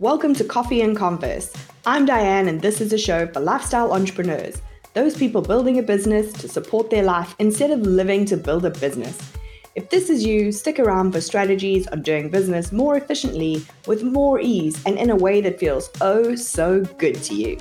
Welcome 0.00 0.32
to 0.34 0.44
Coffee 0.44 0.82
and 0.82 0.96
Converse. 0.96 1.52
I'm 1.84 2.06
Diane, 2.06 2.46
and 2.46 2.62
this 2.62 2.80
is 2.80 2.92
a 2.92 2.98
show 2.98 3.26
for 3.26 3.40
lifestyle 3.40 3.92
entrepreneurs, 3.92 4.62
those 4.94 5.16
people 5.16 5.42
building 5.42 5.80
a 5.80 5.82
business 5.82 6.32
to 6.34 6.46
support 6.48 6.88
their 6.88 7.02
life 7.02 7.34
instead 7.40 7.72
of 7.72 7.80
living 7.80 8.24
to 8.26 8.36
build 8.36 8.64
a 8.64 8.70
business. 8.70 9.18
If 9.74 9.90
this 9.90 10.08
is 10.08 10.24
you, 10.24 10.52
stick 10.52 10.78
around 10.78 11.10
for 11.10 11.20
strategies 11.20 11.88
on 11.88 12.02
doing 12.02 12.30
business 12.30 12.70
more 12.70 12.96
efficiently, 12.96 13.66
with 13.88 14.04
more 14.04 14.38
ease, 14.38 14.80
and 14.86 14.96
in 14.96 15.10
a 15.10 15.16
way 15.16 15.40
that 15.40 15.58
feels 15.58 15.90
oh 16.00 16.36
so 16.36 16.82
good 16.98 17.20
to 17.24 17.34
you. 17.34 17.58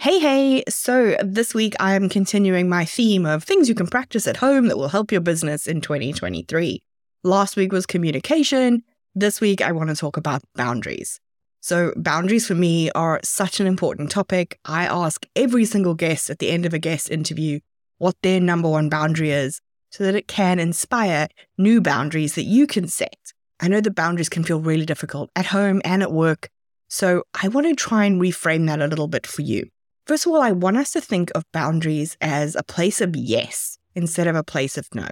Hey, 0.00 0.18
hey! 0.18 0.64
So, 0.68 1.16
this 1.22 1.54
week 1.54 1.76
I 1.78 1.94
am 1.94 2.08
continuing 2.08 2.68
my 2.68 2.84
theme 2.86 3.24
of 3.24 3.44
things 3.44 3.68
you 3.68 3.76
can 3.76 3.86
practice 3.86 4.26
at 4.26 4.38
home 4.38 4.66
that 4.66 4.78
will 4.78 4.88
help 4.88 5.12
your 5.12 5.20
business 5.20 5.68
in 5.68 5.80
2023. 5.80 6.82
Last 7.26 7.56
week 7.56 7.72
was 7.72 7.86
communication. 7.86 8.84
This 9.16 9.40
week 9.40 9.60
I 9.60 9.72
want 9.72 9.90
to 9.90 9.96
talk 9.96 10.16
about 10.16 10.44
boundaries. 10.54 11.18
So, 11.60 11.92
boundaries 11.96 12.46
for 12.46 12.54
me 12.54 12.88
are 12.92 13.18
such 13.24 13.58
an 13.58 13.66
important 13.66 14.12
topic. 14.12 14.60
I 14.64 14.86
ask 14.86 15.26
every 15.34 15.64
single 15.64 15.94
guest 15.94 16.30
at 16.30 16.38
the 16.38 16.50
end 16.50 16.66
of 16.66 16.72
a 16.72 16.78
guest 16.78 17.10
interview 17.10 17.58
what 17.98 18.14
their 18.22 18.38
number 18.38 18.68
one 18.68 18.88
boundary 18.88 19.32
is 19.32 19.60
so 19.90 20.04
that 20.04 20.14
it 20.14 20.28
can 20.28 20.60
inspire 20.60 21.26
new 21.58 21.80
boundaries 21.80 22.36
that 22.36 22.44
you 22.44 22.64
can 22.64 22.86
set. 22.86 23.32
I 23.58 23.66
know 23.66 23.80
the 23.80 23.90
boundaries 23.90 24.28
can 24.28 24.44
feel 24.44 24.60
really 24.60 24.86
difficult 24.86 25.28
at 25.34 25.46
home 25.46 25.82
and 25.84 26.04
at 26.04 26.12
work. 26.12 26.48
So, 26.86 27.24
I 27.42 27.48
want 27.48 27.66
to 27.66 27.74
try 27.74 28.04
and 28.04 28.22
reframe 28.22 28.68
that 28.68 28.80
a 28.80 28.86
little 28.86 29.08
bit 29.08 29.26
for 29.26 29.42
you. 29.42 29.68
First 30.06 30.26
of 30.26 30.32
all, 30.32 30.40
I 30.40 30.52
want 30.52 30.76
us 30.76 30.92
to 30.92 31.00
think 31.00 31.32
of 31.34 31.42
boundaries 31.50 32.16
as 32.20 32.54
a 32.54 32.62
place 32.62 33.00
of 33.00 33.16
yes 33.16 33.78
instead 33.96 34.28
of 34.28 34.36
a 34.36 34.44
place 34.44 34.78
of 34.78 34.86
no. 34.94 35.08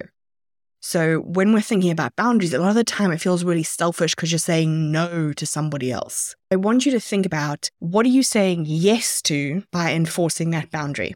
So 0.87 1.21
when 1.21 1.55
we're 1.55 1.63
thinking 1.63 1.91
about 1.91 2.15
boundaries, 2.15 2.53
a 2.53 2.59
lot 2.59 2.69
of 2.69 2.75
the 2.75 2.85
time 2.85 3.11
it 3.11 3.17
feels 3.17 3.43
really 3.43 3.63
selfish 3.63 4.15
because 4.15 4.31
you're 4.31 4.39
saying 4.39 4.93
no 4.93 5.33
to 5.33 5.47
somebody 5.47 5.91
else. 5.91 6.37
I 6.51 6.57
want 6.57 6.85
you 6.85 6.93
to 6.93 7.01
think 7.01 7.25
about 7.25 7.71
what 7.79 8.05
are 8.05 8.11
you 8.11 8.23
saying 8.23 8.67
yes 8.69 9.23
to 9.23 9.63
by 9.73 9.95
enforcing 9.95 10.51
that 10.51 10.71
boundary. 10.71 11.15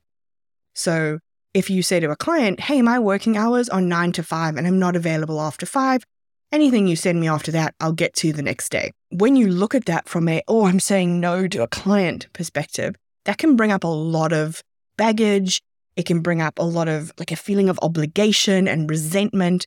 So 0.75 1.19
if 1.53 1.69
you 1.69 1.83
say 1.83 2.01
to 2.01 2.11
a 2.11 2.17
client, 2.17 2.61
hey, 2.61 2.81
my 2.81 2.99
working 2.99 3.37
hours 3.37 3.69
are 3.69 3.83
nine 3.83 4.13
to 4.13 4.23
five 4.23 4.57
and 4.57 4.67
I'm 4.67 4.79
not 4.79 4.97
available 4.97 5.39
after 5.39 5.67
five, 5.67 6.03
anything 6.51 6.87
you 6.87 6.97
send 6.97 7.21
me 7.21 7.29
after 7.29 7.53
that, 7.53 7.75
I'll 7.79 7.93
get 7.93 8.15
to 8.17 8.33
the 8.33 8.43
next 8.43 8.71
day. 8.71 8.93
When 9.11 9.37
you 9.37 9.49
look 9.49 9.75
at 9.75 9.85
that 9.85 10.09
from 10.09 10.31
a, 10.31 10.43
oh, 10.49 10.65
I'm 10.65 10.81
saying 10.81 11.21
no 11.21 11.47
to 11.47 11.63
a 11.63 11.69
client 11.69 12.27
perspective, 12.33 12.97
that 13.27 13.37
can 13.37 13.55
bring 13.55 13.71
up 13.71 13.85
a 13.85 13.89
lot 13.89 14.33
of 14.33 14.63
baggage. 14.97 15.61
It 15.99 16.07
can 16.07 16.21
bring 16.21 16.41
up 16.41 16.61
a 16.61 16.63
lot 16.63 16.87
of 16.87 17.13
like 17.19 17.33
a 17.33 17.37
feeling 17.37 17.69
of 17.69 17.79
obligation 17.83 18.69
and 18.69 18.89
resentment. 18.89 19.67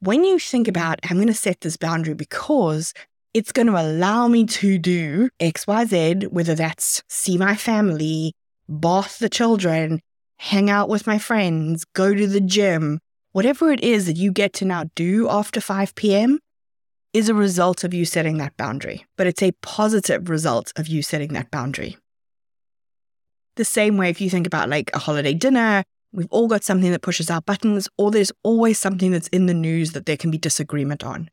When 0.00 0.24
you 0.24 0.38
think 0.38 0.68
about, 0.68 0.98
I'm 1.04 1.18
going 1.18 1.26
to 1.26 1.34
set 1.34 1.60
this 1.60 1.76
boundary 1.76 2.14
because 2.14 2.94
it's 3.34 3.52
going 3.52 3.66
to 3.66 3.78
allow 3.78 4.26
me 4.26 4.46
to 4.46 4.78
do 4.78 5.28
XYZ, 5.38 6.32
whether 6.32 6.54
that's 6.54 7.02
see 7.08 7.36
my 7.36 7.54
family, 7.54 8.32
bath 8.66 9.18
the 9.18 9.28
children, 9.28 10.00
hang 10.38 10.70
out 10.70 10.88
with 10.88 11.06
my 11.06 11.18
friends, 11.18 11.84
go 11.92 12.14
to 12.14 12.26
the 12.26 12.40
gym, 12.40 12.98
whatever 13.32 13.70
it 13.70 13.82
is 13.82 14.06
that 14.06 14.16
you 14.16 14.32
get 14.32 14.54
to 14.54 14.64
now 14.64 14.84
do 14.94 15.28
after 15.28 15.60
5 15.60 15.94
p.m. 15.94 16.38
is 17.12 17.28
a 17.28 17.34
result 17.34 17.84
of 17.84 17.92
you 17.92 18.06
setting 18.06 18.38
that 18.38 18.56
boundary, 18.56 19.04
but 19.18 19.26
it's 19.26 19.42
a 19.42 19.52
positive 19.60 20.30
result 20.30 20.72
of 20.76 20.88
you 20.88 21.02
setting 21.02 21.34
that 21.34 21.50
boundary. 21.50 21.98
The 23.56 23.64
same 23.64 23.96
way, 23.96 24.10
if 24.10 24.20
you 24.20 24.30
think 24.30 24.46
about 24.46 24.68
like 24.68 24.90
a 24.94 24.98
holiday 24.98 25.34
dinner, 25.34 25.82
we've 26.12 26.28
all 26.30 26.46
got 26.46 26.64
something 26.64 26.90
that 26.92 27.02
pushes 27.02 27.30
our 27.30 27.40
buttons, 27.40 27.88
or 27.98 28.10
there's 28.10 28.32
always 28.42 28.78
something 28.78 29.10
that's 29.10 29.28
in 29.28 29.46
the 29.46 29.54
news 29.54 29.92
that 29.92 30.06
there 30.06 30.16
can 30.16 30.30
be 30.30 30.38
disagreement 30.38 31.04
on. 31.04 31.30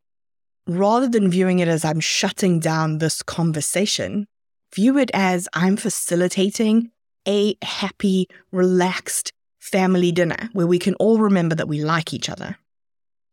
Rather 0.65 1.09
than 1.09 1.29
viewing 1.29 1.59
it 1.59 1.67
as 1.67 1.83
I'm 1.83 1.99
shutting 1.99 2.59
down 2.59 2.97
this 2.97 3.21
conversation, 3.21 4.27
view 4.73 4.97
it 4.97 5.11
as 5.13 5.47
I'm 5.53 5.75
facilitating 5.75 6.91
a 7.27 7.55
happy, 7.61 8.27
relaxed 8.51 9.33
family 9.59 10.11
dinner 10.11 10.49
where 10.53 10.67
we 10.67 10.79
can 10.79 10.95
all 10.95 11.19
remember 11.19 11.55
that 11.55 11.67
we 11.67 11.83
like 11.83 12.13
each 12.13 12.29
other. 12.29 12.57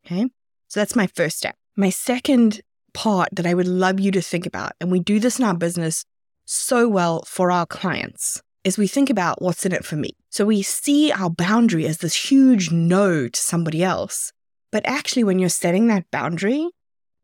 Okay. 0.04 0.28
So 0.69 0.81
that's 0.81 0.97
my 0.97 1.06
first 1.09 1.38
step. 1.38 1.56
My 1.76 1.91
second 1.91 2.60
part 2.94 3.28
that 3.32 3.47
I 3.47 3.54
would 3.54 3.69
love 3.69 4.00
you 4.00 4.10
to 4.12 4.20
think 4.20 4.47
about, 4.47 4.72
and 4.81 4.91
we 4.91 5.00
do 5.00 5.19
this 5.19 5.38
in 5.38 5.44
our 5.44 5.54
business 5.54 6.04
so 6.44 6.88
well 6.88 7.22
for 7.26 7.50
our 7.50 7.66
clients, 7.66 8.42
is 8.65 8.76
we 8.76 8.87
think 8.87 9.10
about 9.10 9.41
what's 9.41 9.65
in 9.65 9.72
it 9.72 9.84
for 9.84 9.97
me. 9.97 10.10
So 10.31 10.44
we 10.44 10.62
see 10.62 11.10
our 11.12 11.31
boundary 11.31 11.87
as 11.87 11.98
this 11.98 12.31
huge 12.31 12.71
no 12.71 13.28
to 13.28 13.41
somebody 13.41 13.82
else. 13.82 14.32
But 14.71 14.87
actually, 14.87 15.25
when 15.25 15.38
you're 15.38 15.48
setting 15.48 15.88
that 15.88 16.10
boundary, 16.10 16.69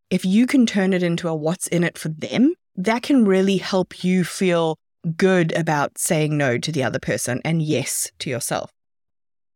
if 0.09 0.25
you 0.25 0.47
can 0.47 0.65
turn 0.65 0.93
it 0.93 1.03
into 1.03 1.27
a 1.27 1.35
what's 1.35 1.67
in 1.67 1.83
it 1.83 1.97
for 1.97 2.09
them, 2.09 2.53
that 2.75 3.03
can 3.03 3.25
really 3.25 3.57
help 3.57 4.03
you 4.03 4.23
feel 4.23 4.77
good 5.15 5.53
about 5.53 5.97
saying 5.97 6.37
no 6.37 6.57
to 6.57 6.71
the 6.71 6.83
other 6.83 6.99
person 6.99 7.41
and 7.45 7.61
yes 7.61 8.11
to 8.19 8.29
yourself. 8.29 8.71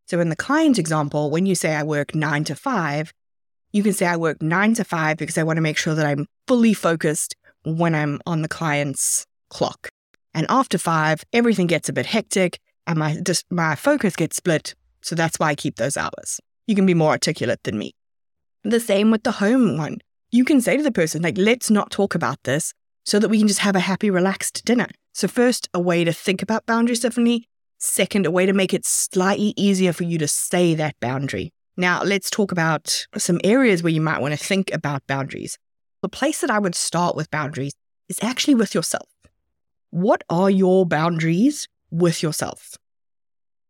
So, 0.07 0.19
in 0.19 0.29
the 0.29 0.35
client 0.35 0.77
example, 0.77 1.29
when 1.29 1.45
you 1.45 1.55
say 1.55 1.75
I 1.75 1.83
work 1.83 2.15
nine 2.15 2.43
to 2.45 2.55
five, 2.55 3.13
you 3.71 3.83
can 3.83 3.93
say 3.93 4.05
I 4.05 4.17
work 4.17 4.41
nine 4.41 4.73
to 4.75 4.83
five 4.83 5.17
because 5.17 5.37
I 5.37 5.43
want 5.43 5.57
to 5.57 5.61
make 5.61 5.77
sure 5.77 5.95
that 5.95 6.05
I'm 6.05 6.27
fully 6.47 6.73
focused 6.73 7.35
when 7.63 7.95
I'm 7.95 8.19
on 8.25 8.41
the 8.41 8.49
client's 8.49 9.25
clock. 9.49 9.89
And 10.33 10.45
after 10.49 10.77
five, 10.77 11.23
everything 11.33 11.67
gets 11.67 11.89
a 11.89 11.93
bit 11.93 12.05
hectic 12.05 12.59
and 12.87 12.99
my, 12.99 13.17
just, 13.25 13.45
my 13.51 13.75
focus 13.75 14.15
gets 14.15 14.37
split. 14.37 14.75
So 15.01 15.15
that's 15.15 15.39
why 15.39 15.49
I 15.49 15.55
keep 15.55 15.75
those 15.75 15.97
hours. 15.97 16.39
You 16.67 16.75
can 16.75 16.85
be 16.85 16.93
more 16.93 17.11
articulate 17.11 17.63
than 17.63 17.77
me. 17.77 17.93
The 18.63 18.79
same 18.79 19.11
with 19.11 19.23
the 19.23 19.31
home 19.31 19.77
one. 19.77 19.99
You 20.31 20.45
can 20.45 20.61
say 20.61 20.77
to 20.77 20.83
the 20.83 20.91
person, 20.91 21.21
like, 21.21 21.37
let's 21.37 21.69
not 21.69 21.91
talk 21.91 22.15
about 22.15 22.43
this 22.43 22.73
so 23.03 23.19
that 23.19 23.29
we 23.29 23.39
can 23.39 23.47
just 23.47 23.59
have 23.59 23.75
a 23.75 23.81
happy, 23.81 24.09
relaxed 24.09 24.63
dinner. 24.63 24.87
So, 25.13 25.27
first, 25.27 25.67
a 25.73 25.79
way 25.79 26.03
to 26.03 26.13
think 26.13 26.41
about 26.41 26.65
boundaries 26.65 27.01
differently. 27.01 27.47
Second, 27.79 28.25
a 28.25 28.31
way 28.31 28.45
to 28.45 28.53
make 28.53 28.73
it 28.73 28.85
slightly 28.85 29.53
easier 29.57 29.91
for 29.91 30.03
you 30.03 30.17
to 30.19 30.27
say 30.27 30.75
that 30.75 30.95
boundary. 30.99 31.51
Now, 31.75 32.03
let's 32.03 32.29
talk 32.29 32.51
about 32.51 33.07
some 33.17 33.41
areas 33.43 33.81
where 33.81 33.91
you 33.91 34.01
might 34.01 34.21
want 34.21 34.33
to 34.33 34.37
think 34.37 34.71
about 34.73 35.05
boundaries. 35.07 35.57
The 36.01 36.09
place 36.09 36.41
that 36.41 36.51
I 36.51 36.59
would 36.59 36.75
start 36.75 37.15
with 37.15 37.31
boundaries 37.31 37.73
is 38.07 38.19
actually 38.21 38.55
with 38.55 38.75
yourself. 38.75 39.09
What 39.91 40.23
are 40.29 40.49
your 40.49 40.85
boundaries 40.85 41.67
with 41.89 42.23
yourself? 42.23 42.77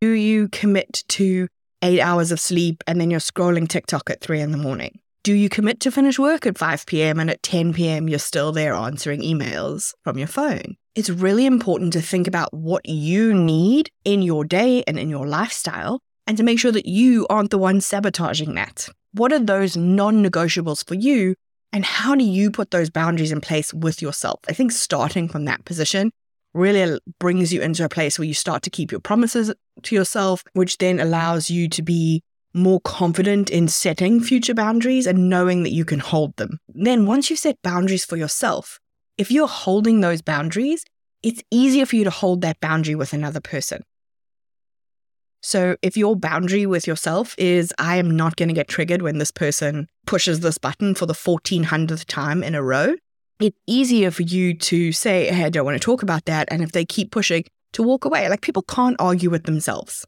Do 0.01 0.11
you 0.11 0.49
commit 0.49 1.03
to 1.09 1.47
eight 1.81 1.99
hours 1.99 2.31
of 2.31 2.39
sleep 2.39 2.83
and 2.85 3.01
then 3.01 3.09
you're 3.09 3.19
scrolling 3.19 3.67
TikTok 3.67 4.07
at 4.11 4.21
three 4.21 4.39
in 4.39 4.51
the 4.51 4.57
morning? 4.59 4.99
Do 5.23 5.33
you 5.33 5.49
commit 5.49 5.79
to 5.79 5.91
finish 5.91 6.19
work 6.19 6.45
at 6.45 6.59
5 6.59 6.85
p.m. 6.85 7.19
and 7.19 7.31
at 7.31 7.41
10 7.41 7.73
p.m. 7.73 8.07
you're 8.07 8.19
still 8.19 8.51
there 8.51 8.75
answering 8.75 9.21
emails 9.21 9.95
from 10.03 10.19
your 10.19 10.27
phone? 10.27 10.77
It's 10.93 11.09
really 11.09 11.47
important 11.47 11.91
to 11.93 12.01
think 12.01 12.27
about 12.27 12.53
what 12.53 12.87
you 12.87 13.33
need 13.33 13.89
in 14.05 14.21
your 14.21 14.45
day 14.45 14.83
and 14.85 14.99
in 14.99 15.09
your 15.09 15.25
lifestyle 15.25 16.01
and 16.27 16.37
to 16.37 16.43
make 16.43 16.59
sure 16.59 16.71
that 16.71 16.85
you 16.85 17.25
aren't 17.31 17.49
the 17.49 17.57
one 17.57 17.81
sabotaging 17.81 18.53
that. 18.53 18.87
What 19.13 19.33
are 19.33 19.39
those 19.39 19.75
non 19.75 20.23
negotiables 20.23 20.85
for 20.87 20.93
you 20.93 21.33
and 21.73 21.85
how 21.85 22.15
do 22.15 22.23
you 22.23 22.51
put 22.51 22.71
those 22.71 22.89
boundaries 22.89 23.31
in 23.31 23.41
place 23.41 23.73
with 23.73 24.01
yourself? 24.01 24.39
I 24.49 24.53
think 24.53 24.71
starting 24.71 25.27
from 25.27 25.45
that 25.45 25.65
position 25.65 26.11
really 26.53 26.99
brings 27.19 27.53
you 27.53 27.61
into 27.61 27.85
a 27.85 27.89
place 27.89 28.19
where 28.19 28.27
you 28.27 28.33
start 28.33 28.61
to 28.63 28.69
keep 28.69 28.91
your 28.91 28.99
promises 28.99 29.53
to 29.83 29.95
yourself, 29.95 30.43
which 30.53 30.77
then 30.79 30.99
allows 30.99 31.49
you 31.49 31.69
to 31.69 31.81
be 31.81 32.23
more 32.53 32.81
confident 32.81 33.49
in 33.49 33.69
setting 33.69 34.19
future 34.19 34.53
boundaries 34.53 35.07
and 35.07 35.29
knowing 35.29 35.63
that 35.63 35.71
you 35.71 35.85
can 35.85 35.99
hold 35.99 36.35
them. 36.35 36.59
Then, 36.67 37.05
once 37.05 37.29
you 37.29 37.37
set 37.37 37.61
boundaries 37.61 38.03
for 38.03 38.17
yourself, 38.17 38.79
if 39.17 39.31
you're 39.31 39.47
holding 39.47 40.01
those 40.01 40.21
boundaries, 40.21 40.83
it's 41.23 41.41
easier 41.51 41.85
for 41.85 41.95
you 41.95 42.03
to 42.03 42.09
hold 42.09 42.41
that 42.41 42.59
boundary 42.59 42.95
with 42.95 43.13
another 43.13 43.39
person. 43.39 43.83
So 45.41 45.75
if 45.81 45.97
your 45.97 46.15
boundary 46.15 46.65
with 46.65 46.85
yourself 46.85 47.33
is, 47.37 47.73
I 47.79 47.97
am 47.97 48.15
not 48.15 48.35
going 48.35 48.49
to 48.49 48.55
get 48.55 48.67
triggered 48.67 49.01
when 49.01 49.17
this 49.17 49.31
person 49.31 49.87
pushes 50.11 50.41
this 50.41 50.57
button 50.57 50.93
for 50.93 51.05
the 51.05 51.13
1400th 51.13 52.03
time 52.05 52.43
in 52.43 52.53
a 52.53 52.61
row, 52.61 52.95
it's 53.39 53.57
easier 53.65 54.11
for 54.11 54.23
you 54.23 54.53
to 54.53 54.91
say, 54.91 55.31
hey, 55.31 55.45
I 55.45 55.49
don't 55.49 55.63
want 55.63 55.81
to 55.81 55.85
talk 55.85 56.03
about 56.03 56.25
that. 56.25 56.49
And 56.51 56.61
if 56.61 56.73
they 56.73 56.83
keep 56.83 57.11
pushing, 57.11 57.45
to 57.71 57.81
walk 57.81 58.03
away. 58.03 58.27
Like 58.27 58.41
people 58.41 58.61
can't 58.61 58.97
argue 58.99 59.29
with 59.29 59.45
themselves, 59.45 60.05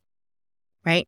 right? 0.85 1.07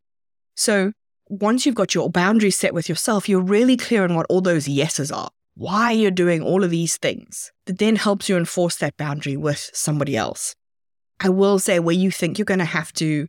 So 0.55 0.93
once 1.27 1.65
you've 1.65 1.75
got 1.75 1.93
your 1.93 2.09
boundaries 2.09 2.57
set 2.57 2.73
with 2.73 2.87
yourself, 2.87 3.27
you're 3.27 3.41
really 3.41 3.75
clear 3.75 4.05
on 4.05 4.15
what 4.15 4.27
all 4.29 4.39
those 4.39 4.65
yeses 4.65 5.11
are, 5.11 5.29
why 5.55 5.91
you're 5.91 6.09
doing 6.09 6.41
all 6.41 6.63
of 6.63 6.69
these 6.69 6.95
things. 6.95 7.51
That 7.65 7.79
then 7.79 7.97
helps 7.97 8.29
you 8.29 8.37
enforce 8.37 8.77
that 8.77 8.95
boundary 8.95 9.35
with 9.35 9.71
somebody 9.73 10.15
else. 10.15 10.55
I 11.19 11.27
will 11.27 11.59
say, 11.59 11.79
where 11.79 11.93
you 11.95 12.11
think 12.11 12.37
you're 12.37 12.45
going 12.45 12.59
to 12.59 12.65
have 12.79 12.93
to 12.93 13.27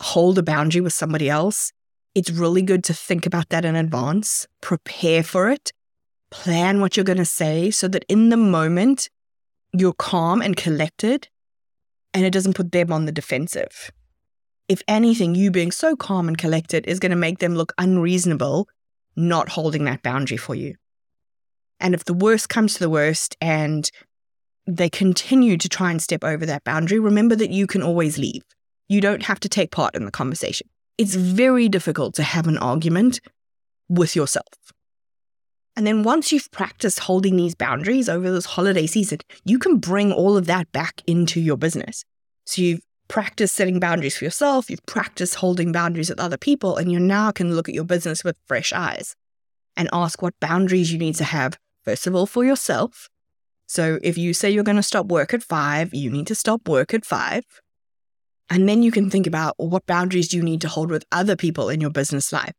hold 0.00 0.38
a 0.38 0.44
boundary 0.44 0.80
with 0.80 0.92
somebody 0.92 1.28
else, 1.28 1.72
it's 2.14 2.30
really 2.30 2.62
good 2.62 2.84
to 2.84 2.94
think 2.94 3.26
about 3.26 3.48
that 3.50 3.64
in 3.64 3.76
advance, 3.76 4.46
prepare 4.60 5.22
for 5.22 5.48
it, 5.48 5.72
plan 6.30 6.80
what 6.80 6.96
you're 6.96 7.04
going 7.04 7.18
to 7.18 7.24
say 7.24 7.70
so 7.70 7.88
that 7.88 8.04
in 8.08 8.28
the 8.28 8.36
moment 8.36 9.10
you're 9.72 9.92
calm 9.92 10.42
and 10.42 10.56
collected 10.56 11.28
and 12.12 12.24
it 12.24 12.32
doesn't 12.32 12.56
put 12.56 12.72
them 12.72 12.92
on 12.92 13.04
the 13.04 13.12
defensive. 13.12 13.90
If 14.68 14.82
anything, 14.86 15.34
you 15.34 15.50
being 15.50 15.72
so 15.72 15.96
calm 15.96 16.28
and 16.28 16.38
collected 16.38 16.86
is 16.86 17.00
going 17.00 17.10
to 17.10 17.16
make 17.16 17.38
them 17.38 17.54
look 17.54 17.72
unreasonable, 17.78 18.68
not 19.16 19.48
holding 19.48 19.84
that 19.84 20.02
boundary 20.02 20.36
for 20.36 20.54
you. 20.54 20.74
And 21.80 21.94
if 21.94 22.04
the 22.04 22.14
worst 22.14 22.48
comes 22.48 22.74
to 22.74 22.80
the 22.80 22.90
worst 22.90 23.36
and 23.40 23.90
they 24.66 24.88
continue 24.88 25.56
to 25.56 25.68
try 25.68 25.90
and 25.90 26.02
step 26.02 26.22
over 26.22 26.46
that 26.46 26.64
boundary, 26.64 26.98
remember 26.98 27.34
that 27.36 27.50
you 27.50 27.66
can 27.66 27.82
always 27.82 28.18
leave. 28.18 28.42
You 28.88 29.00
don't 29.00 29.22
have 29.22 29.40
to 29.40 29.48
take 29.48 29.70
part 29.70 29.94
in 29.94 30.04
the 30.04 30.10
conversation. 30.10 30.68
It's 31.00 31.14
very 31.14 31.70
difficult 31.70 32.14
to 32.16 32.22
have 32.22 32.46
an 32.46 32.58
argument 32.58 33.22
with 33.88 34.14
yourself. 34.14 34.44
And 35.74 35.86
then 35.86 36.02
once 36.02 36.30
you've 36.30 36.50
practiced 36.50 36.98
holding 36.98 37.36
these 37.36 37.54
boundaries 37.54 38.06
over 38.06 38.30
this 38.30 38.44
holiday 38.44 38.86
season, 38.86 39.20
you 39.46 39.58
can 39.58 39.78
bring 39.78 40.12
all 40.12 40.36
of 40.36 40.44
that 40.44 40.70
back 40.72 41.00
into 41.06 41.40
your 41.40 41.56
business. 41.56 42.04
So 42.44 42.60
you've 42.60 42.82
practiced 43.08 43.54
setting 43.54 43.80
boundaries 43.80 44.18
for 44.18 44.26
yourself, 44.26 44.68
you've 44.68 44.84
practiced 44.84 45.36
holding 45.36 45.72
boundaries 45.72 46.10
with 46.10 46.20
other 46.20 46.36
people, 46.36 46.76
and 46.76 46.92
you 46.92 47.00
now 47.00 47.30
can 47.30 47.56
look 47.56 47.66
at 47.66 47.74
your 47.74 47.84
business 47.84 48.22
with 48.22 48.36
fresh 48.44 48.70
eyes 48.70 49.16
and 49.78 49.88
ask 49.94 50.20
what 50.20 50.38
boundaries 50.38 50.92
you 50.92 50.98
need 50.98 51.14
to 51.14 51.24
have, 51.24 51.58
first 51.82 52.06
of 52.06 52.14
all, 52.14 52.26
for 52.26 52.44
yourself. 52.44 53.08
So 53.66 53.98
if 54.02 54.18
you 54.18 54.34
say 54.34 54.50
you're 54.50 54.64
going 54.64 54.76
to 54.76 54.82
stop 54.82 55.06
work 55.06 55.32
at 55.32 55.42
five, 55.42 55.94
you 55.94 56.10
need 56.10 56.26
to 56.26 56.34
stop 56.34 56.68
work 56.68 56.92
at 56.92 57.06
five. 57.06 57.44
And 58.50 58.68
then 58.68 58.82
you 58.82 58.90
can 58.90 59.08
think 59.08 59.28
about 59.28 59.54
well, 59.58 59.68
what 59.68 59.86
boundaries 59.86 60.28
do 60.28 60.36
you 60.36 60.42
need 60.42 60.60
to 60.62 60.68
hold 60.68 60.90
with 60.90 61.04
other 61.12 61.36
people 61.36 61.68
in 61.68 61.80
your 61.80 61.90
business 61.90 62.32
life, 62.32 62.52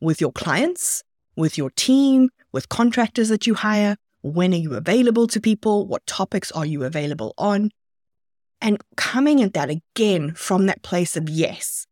with 0.00 0.20
your 0.20 0.30
clients, 0.30 1.02
with 1.36 1.56
your 1.56 1.70
team, 1.70 2.28
with 2.52 2.68
contractors 2.68 3.30
that 3.30 3.46
you 3.46 3.54
hire? 3.54 3.96
When 4.20 4.52
are 4.52 4.58
you 4.58 4.74
available 4.74 5.26
to 5.28 5.40
people? 5.40 5.86
What 5.86 6.06
topics 6.06 6.52
are 6.52 6.66
you 6.66 6.84
available 6.84 7.32
on? 7.38 7.70
And 8.60 8.78
coming 8.96 9.42
at 9.42 9.54
that 9.54 9.70
again 9.70 10.34
from 10.34 10.66
that 10.66 10.82
place 10.82 11.16
of 11.16 11.30
yes. 11.30 11.86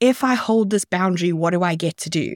If 0.00 0.24
I 0.24 0.34
hold 0.34 0.70
this 0.70 0.84
boundary, 0.84 1.32
what 1.32 1.50
do 1.50 1.62
I 1.62 1.74
get 1.74 1.96
to 1.98 2.10
do? 2.10 2.34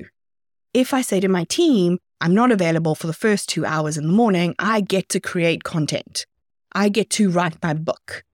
If 0.72 0.94
I 0.94 1.02
say 1.02 1.18
to 1.20 1.28
my 1.28 1.44
team, 1.44 1.98
I'm 2.20 2.34
not 2.34 2.52
available 2.52 2.94
for 2.94 3.06
the 3.06 3.12
first 3.12 3.48
two 3.48 3.64
hours 3.64 3.96
in 3.96 4.06
the 4.06 4.12
morning, 4.12 4.54
I 4.58 4.82
get 4.82 5.08
to 5.10 5.20
create 5.20 5.64
content. 5.64 6.26
I 6.72 6.90
get 6.90 7.10
to 7.10 7.30
write 7.30 7.56
my 7.62 7.74
book. 7.74 8.24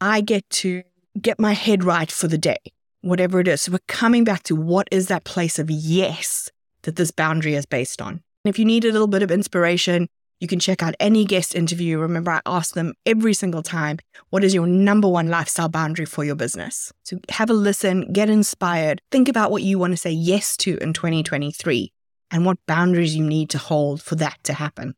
I 0.00 0.22
get 0.22 0.48
to 0.50 0.82
get 1.20 1.38
my 1.38 1.52
head 1.52 1.84
right 1.84 2.10
for 2.10 2.28
the 2.28 2.38
day, 2.38 2.58
whatever 3.00 3.40
it 3.40 3.48
is. 3.48 3.62
So 3.62 3.72
we're 3.72 3.78
coming 3.88 4.24
back 4.24 4.42
to 4.44 4.56
what 4.56 4.88
is 4.90 5.08
that 5.08 5.24
place 5.24 5.58
of 5.58 5.70
yes 5.70 6.50
that 6.82 6.96
this 6.96 7.10
boundary 7.10 7.54
is 7.54 7.66
based 7.66 8.00
on. 8.00 8.22
If 8.44 8.58
you 8.58 8.64
need 8.64 8.84
a 8.84 8.92
little 8.92 9.06
bit 9.06 9.22
of 9.22 9.30
inspiration, 9.30 10.08
you 10.40 10.48
can 10.48 10.58
check 10.58 10.82
out 10.82 10.94
any 11.00 11.24
guest 11.24 11.54
interview. 11.54 11.98
Remember, 11.98 12.32
I 12.32 12.40
ask 12.44 12.74
them 12.74 12.92
every 13.06 13.32
single 13.32 13.62
time, 13.62 13.98
what 14.30 14.44
is 14.44 14.52
your 14.52 14.66
number 14.66 15.08
one 15.08 15.28
lifestyle 15.28 15.68
boundary 15.68 16.04
for 16.04 16.24
your 16.24 16.34
business? 16.34 16.92
So 17.04 17.18
have 17.30 17.48
a 17.48 17.54
listen, 17.54 18.12
get 18.12 18.28
inspired, 18.28 19.00
think 19.10 19.28
about 19.28 19.50
what 19.50 19.62
you 19.62 19.78
want 19.78 19.92
to 19.92 19.96
say 19.96 20.10
yes 20.10 20.56
to 20.58 20.76
in 20.78 20.92
2023 20.92 21.92
and 22.30 22.44
what 22.44 22.58
boundaries 22.66 23.16
you 23.16 23.24
need 23.24 23.48
to 23.50 23.58
hold 23.58 24.02
for 24.02 24.16
that 24.16 24.38
to 24.44 24.52
happen. 24.52 24.94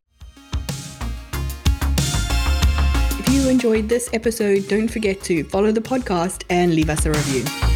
You 3.47 3.53
enjoyed 3.53 3.89
this 3.89 4.11
episode, 4.13 4.67
don't 4.67 4.89
forget 4.89 5.23
to 5.23 5.45
follow 5.45 5.71
the 5.71 5.81
podcast 5.81 6.43
and 6.51 6.75
leave 6.75 6.91
us 6.91 7.07
a 7.07 7.11
review. 7.11 7.76